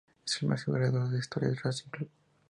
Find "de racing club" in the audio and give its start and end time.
1.49-2.09